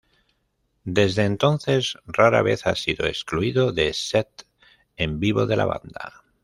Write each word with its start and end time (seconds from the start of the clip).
Desde 0.83 1.25
entonces, 1.25 1.95
rara 2.07 2.41
vez 2.41 2.65
ha 2.65 2.73
sido 2.73 3.05
excluido 3.05 3.71
de 3.71 3.93
set 3.93 4.47
en 4.97 5.19
vivo 5.19 5.45
de 5.45 5.55
la 5.55 5.65
banda. 5.65 6.23